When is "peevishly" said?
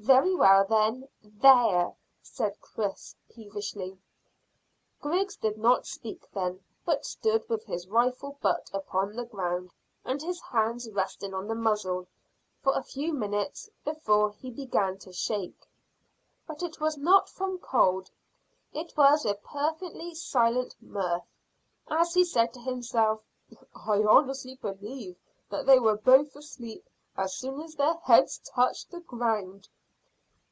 3.28-3.98